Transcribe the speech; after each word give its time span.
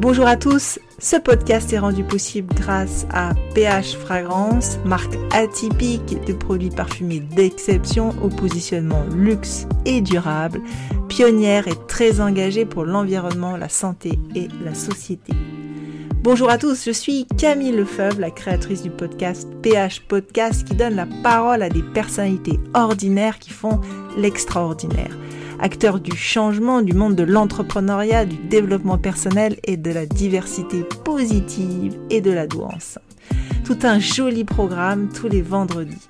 Bonjour 0.00 0.26
à 0.26 0.38
tous, 0.38 0.78
ce 0.98 1.16
podcast 1.16 1.74
est 1.74 1.78
rendu 1.78 2.04
possible 2.04 2.54
grâce 2.54 3.06
à 3.12 3.34
PH 3.54 3.96
Fragrance, 3.98 4.78
marque 4.86 5.12
atypique 5.30 6.24
de 6.26 6.32
produits 6.32 6.70
parfumés 6.70 7.20
d'exception 7.20 8.14
au 8.22 8.30
positionnement 8.30 9.04
luxe 9.14 9.66
et 9.84 10.00
durable, 10.00 10.62
pionnière 11.10 11.68
et 11.68 11.76
très 11.86 12.22
engagée 12.22 12.64
pour 12.64 12.86
l'environnement, 12.86 13.58
la 13.58 13.68
santé 13.68 14.18
et 14.34 14.48
la 14.64 14.72
société. 14.72 15.34
Bonjour 16.22 16.50
à 16.50 16.58
tous, 16.58 16.84
je 16.84 16.90
suis 16.90 17.26
Camille 17.38 17.72
Lefebvre, 17.72 18.20
la 18.20 18.30
créatrice 18.30 18.82
du 18.82 18.90
podcast 18.90 19.48
PH 19.62 20.02
Podcast 20.02 20.64
qui 20.64 20.74
donne 20.74 20.94
la 20.94 21.06
parole 21.22 21.62
à 21.62 21.70
des 21.70 21.82
personnalités 21.82 22.60
ordinaires 22.74 23.38
qui 23.38 23.50
font 23.50 23.80
l'extraordinaire 24.18 25.16
acteur 25.60 25.98
du 25.98 26.16
changement 26.16 26.82
du 26.82 26.92
monde 26.92 27.14
de 27.14 27.22
l'entrepreneuriat, 27.22 28.24
du 28.24 28.36
développement 28.36 28.98
personnel 28.98 29.56
et 29.64 29.76
de 29.76 29.90
la 29.90 30.06
diversité 30.06 30.84
positive 31.04 31.98
et 32.10 32.20
de 32.20 32.30
la 32.30 32.46
douance. 32.46 32.98
Tout 33.64 33.78
un 33.82 33.98
joli 33.98 34.44
programme 34.44 35.10
tous 35.12 35.28
les 35.28 35.42
vendredis. 35.42 36.08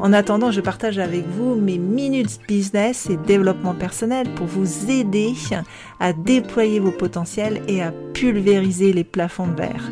En 0.00 0.12
attendant, 0.12 0.50
je 0.50 0.60
partage 0.60 0.98
avec 0.98 1.26
vous 1.26 1.54
mes 1.54 1.78
minutes 1.78 2.40
business 2.48 3.08
et 3.10 3.16
développement 3.16 3.74
personnel 3.74 4.28
pour 4.34 4.46
vous 4.46 4.90
aider 4.90 5.34
à 6.00 6.12
déployer 6.12 6.80
vos 6.80 6.92
potentiels 6.92 7.62
et 7.68 7.82
à 7.82 7.92
pulvériser 8.12 8.92
les 8.92 9.04
plafonds 9.04 9.46
de 9.46 9.56
verre. 9.56 9.90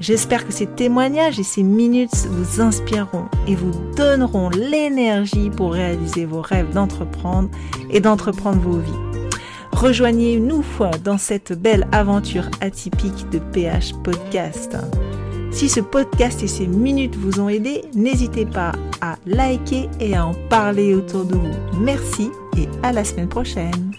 J'espère 0.00 0.46
que 0.46 0.52
ces 0.52 0.66
témoignages 0.66 1.38
et 1.38 1.44
ces 1.44 1.62
minutes 1.62 2.26
vous 2.28 2.60
inspireront 2.60 3.26
et 3.46 3.54
vous 3.54 3.70
donneront 3.96 4.48
l'énergie 4.50 5.48
pour 5.48 5.74
réaliser 5.74 6.24
vos 6.24 6.40
rêves 6.40 6.72
d'entreprendre 6.72 7.48
et 7.90 8.00
d'entreprendre 8.00 8.60
vos 8.60 8.78
vies. 8.78 9.12
Rejoignez-nous 9.70 10.64
dans 11.04 11.18
cette 11.18 11.52
belle 11.52 11.86
aventure 11.92 12.48
atypique 12.60 13.30
de 13.30 13.38
PH 13.38 13.94
Podcast. 14.02 14.76
Si 15.52 15.68
ce 15.68 15.80
podcast 15.80 16.42
et 16.42 16.48
ces 16.48 16.66
minutes 16.66 17.14
vous 17.14 17.38
ont 17.38 17.48
aidé, 17.48 17.82
n'hésitez 17.94 18.46
pas 18.46 18.72
à 19.00 19.16
liker 19.26 19.88
et 20.00 20.16
à 20.16 20.26
en 20.26 20.34
parler 20.48 20.94
autour 20.94 21.24
de 21.24 21.36
vous. 21.36 21.78
Merci 21.78 22.30
et 22.56 22.68
à 22.82 22.92
la 22.92 23.04
semaine 23.04 23.28
prochaine. 23.28 23.92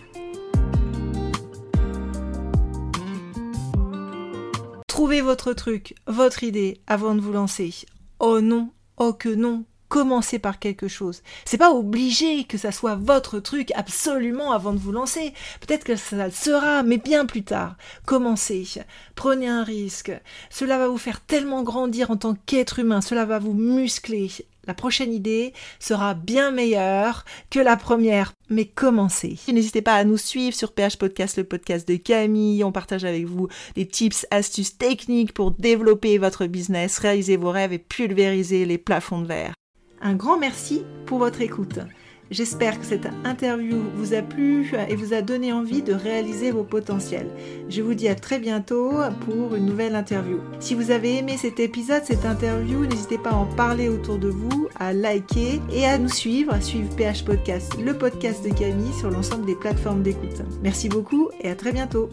Trouvez 4.87 5.21
votre 5.21 5.53
truc, 5.53 5.95
votre 6.07 6.43
idée 6.43 6.81
avant 6.87 7.15
de 7.15 7.21
vous 7.21 7.31
lancer. 7.33 7.73
Oh 8.19 8.41
non, 8.41 8.71
oh 8.97 9.13
que 9.13 9.29
non, 9.29 9.63
commencez 9.93 10.39
par 10.39 10.57
quelque 10.57 10.87
chose. 10.87 11.21
C'est 11.45 11.59
pas 11.59 11.71
obligé 11.71 12.45
que 12.45 12.57
ça 12.57 12.71
soit 12.71 12.95
votre 12.95 13.39
truc 13.39 13.71
absolument 13.75 14.51
avant 14.51 14.73
de 14.73 14.79
vous 14.79 14.91
lancer. 14.91 15.35
Peut-être 15.61 15.83
que 15.83 15.95
ça 15.95 16.25
le 16.25 16.31
sera, 16.31 16.81
mais 16.81 16.97
bien 16.97 17.27
plus 17.27 17.43
tard. 17.43 17.75
Commencez. 18.07 18.67
Prenez 19.13 19.47
un 19.47 19.63
risque. 19.63 20.11
Cela 20.49 20.79
va 20.79 20.87
vous 20.87 20.97
faire 20.97 21.21
tellement 21.21 21.61
grandir 21.61 22.09
en 22.09 22.17
tant 22.17 22.33
qu'être 22.33 22.79
humain. 22.79 23.01
Cela 23.01 23.25
va 23.25 23.37
vous 23.37 23.53
muscler 23.53 24.31
la 24.65 24.73
prochaine 24.73 25.13
idée 25.13 25.51
sera 25.77 26.13
bien 26.13 26.49
meilleure 26.49 27.25
que 27.49 27.59
la 27.59 27.75
première. 27.75 28.31
Mais 28.49 28.63
commencez. 28.63 29.37
N'hésitez 29.49 29.81
pas 29.81 29.95
à 29.95 30.05
nous 30.05 30.17
suivre 30.17 30.55
sur 30.55 30.71
PH 30.71 30.97
Podcast, 30.97 31.37
le 31.37 31.43
podcast 31.43 31.85
de 31.85 31.97
Camille. 31.97 32.63
On 32.63 32.71
partage 32.71 33.03
avec 33.03 33.25
vous 33.25 33.49
des 33.75 33.85
tips, 33.85 34.25
astuces 34.31 34.77
techniques 34.77 35.33
pour 35.33 35.51
développer 35.51 36.17
votre 36.17 36.45
business, 36.45 36.97
réaliser 36.97 37.35
vos 37.35 37.51
rêves 37.51 37.73
et 37.73 37.77
pulvériser 37.77 38.65
les 38.65 38.77
plafonds 38.77 39.21
de 39.21 39.27
verre. 39.27 39.53
Un 40.05 40.15
grand 40.15 40.37
merci 40.37 40.83
pour 41.05 41.17
votre 41.19 41.39
écoute. 41.39 41.79
J'espère 42.29 42.77
que 42.77 42.85
cette 42.85 43.07
interview 43.23 43.77
vous 43.95 44.13
a 44.13 44.21
plu 44.21 44.69
et 44.89 44.95
vous 44.95 45.13
a 45.13 45.21
donné 45.21 45.53
envie 45.53 45.81
de 45.81 45.93
réaliser 45.93 46.51
vos 46.51 46.63
potentiels. 46.63 47.29
Je 47.69 47.81
vous 47.81 47.93
dis 47.93 48.09
à 48.09 48.15
très 48.15 48.39
bientôt 48.39 48.91
pour 49.25 49.55
une 49.55 49.65
nouvelle 49.65 49.95
interview. 49.95 50.39
Si 50.59 50.73
vous 50.75 50.91
avez 50.91 51.17
aimé 51.17 51.37
cet 51.37 51.59
épisode, 51.59 52.03
cette 52.03 52.25
interview, 52.25 52.85
n'hésitez 52.85 53.17
pas 53.17 53.31
à 53.31 53.35
en 53.35 53.45
parler 53.45 53.87
autour 53.87 54.17
de 54.17 54.29
vous, 54.29 54.67
à 54.77 54.91
liker 54.91 55.61
et 55.71 55.85
à 55.85 55.97
nous 55.97 56.09
suivre, 56.09 56.53
à 56.53 56.59
suivre 56.59 56.93
PH 56.97 57.23
Podcast, 57.23 57.73
le 57.79 57.97
podcast 57.97 58.43
de 58.43 58.53
Camille 58.53 58.93
sur 58.99 59.09
l'ensemble 59.09 59.45
des 59.45 59.55
plateformes 59.55 60.03
d'écoute. 60.03 60.41
Merci 60.61 60.89
beaucoup 60.89 61.29
et 61.39 61.49
à 61.49 61.55
très 61.55 61.71
bientôt. 61.71 62.09